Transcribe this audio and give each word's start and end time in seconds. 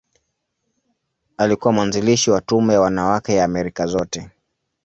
Alikuwa 1.37 1.73
mwanzilishi 1.73 2.31
wa 2.31 2.41
Tume 2.41 2.73
ya 2.73 2.81
Wanawake 2.81 3.35
ya 3.35 3.43
Amerika 3.45 3.85
Zote. 3.85 4.29